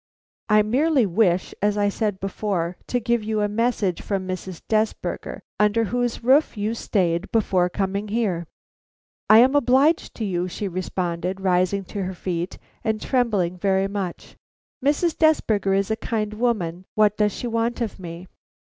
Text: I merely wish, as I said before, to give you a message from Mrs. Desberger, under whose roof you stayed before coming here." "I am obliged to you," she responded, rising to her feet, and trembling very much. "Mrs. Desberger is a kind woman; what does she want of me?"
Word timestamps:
I 0.49 0.63
merely 0.63 1.05
wish, 1.05 1.53
as 1.61 1.77
I 1.77 1.89
said 1.89 2.19
before, 2.19 2.75
to 2.87 2.99
give 2.99 3.23
you 3.23 3.41
a 3.41 3.47
message 3.47 4.01
from 4.01 4.27
Mrs. 4.27 4.63
Desberger, 4.67 5.41
under 5.59 5.83
whose 5.83 6.23
roof 6.23 6.57
you 6.57 6.73
stayed 6.73 7.31
before 7.31 7.69
coming 7.69 8.07
here." 8.07 8.47
"I 9.29 9.37
am 9.37 9.55
obliged 9.55 10.15
to 10.15 10.25
you," 10.25 10.47
she 10.47 10.67
responded, 10.67 11.39
rising 11.39 11.83
to 11.83 12.01
her 12.05 12.15
feet, 12.15 12.57
and 12.83 12.99
trembling 12.99 13.57
very 13.59 13.87
much. 13.87 14.35
"Mrs. 14.83 15.15
Desberger 15.15 15.75
is 15.75 15.91
a 15.91 15.95
kind 15.95 16.33
woman; 16.33 16.85
what 16.95 17.15
does 17.15 17.31
she 17.33 17.45
want 17.45 17.79
of 17.79 17.99
me?" 17.99 18.25